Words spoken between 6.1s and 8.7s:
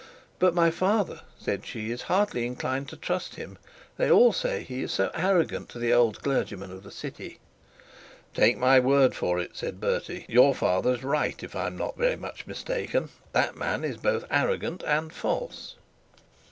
clergyman of the city.' 'Take